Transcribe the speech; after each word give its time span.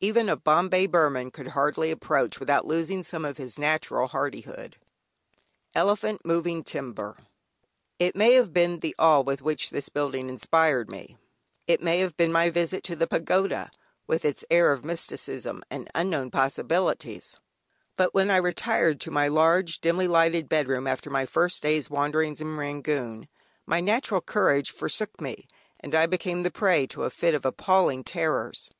Even 0.00 0.28
a 0.28 0.36
"Bombay 0.36 0.84
Burman" 0.86 1.30
could 1.30 1.48
hardly 1.56 1.90
approach, 1.90 2.38
without 2.38 2.66
losing 2.66 3.02
some 3.02 3.24
of 3.24 3.38
his 3.38 3.58
natural 3.58 4.06
hardihood. 4.08 4.76
[Illustration: 5.74 6.18
ELEPHANT 6.26 6.26
MOVING 6.26 6.62
TIMBER] 6.62 7.16
It 7.98 8.14
may 8.14 8.34
have 8.34 8.52
been 8.52 8.80
the 8.80 8.94
awe 8.98 9.22
with 9.22 9.40
which 9.40 9.70
this 9.70 9.88
building 9.88 10.28
inspired 10.28 10.90
me, 10.90 11.16
it 11.66 11.80
may 11.82 12.00
have 12.00 12.18
been 12.18 12.30
my 12.30 12.50
visit 12.50 12.84
to 12.84 12.94
the 12.94 13.06
Pagoda, 13.06 13.70
with 14.06 14.26
its 14.26 14.44
air 14.50 14.72
of 14.72 14.84
mysticism 14.84 15.62
and 15.70 15.88
unknown 15.94 16.30
possibilities, 16.30 17.38
but 17.96 18.12
when 18.12 18.30
I 18.30 18.36
retired 18.36 19.00
to 19.00 19.10
my 19.10 19.26
large 19.26 19.80
dimly 19.80 20.06
lighted 20.06 20.50
bed 20.50 20.68
room 20.68 20.86
after 20.86 21.08
my 21.08 21.24
first 21.24 21.62
day's 21.62 21.88
wanderings 21.88 22.42
in 22.42 22.56
Rangoon, 22.56 23.26
my 23.64 23.80
natural 23.80 24.20
courage 24.20 24.70
forsook 24.70 25.18
me, 25.18 25.48
and 25.80 25.94
I 25.94 26.04
became 26.04 26.42
the 26.42 26.50
prey 26.50 26.86
to 26.88 27.04
a 27.04 27.08
fit 27.10 27.32
of 27.34 27.46
appalling 27.46 28.04
terrors. 28.04 28.70